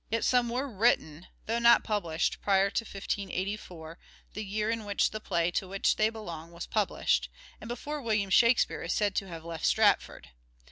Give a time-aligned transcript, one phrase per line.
[0.09, 3.99] Yet some were written, though not published, prior to 1584,
[4.33, 7.29] the year in which the play to which they belong was published,
[7.61, 10.29] and before William Shakspere is said to have left Stratford.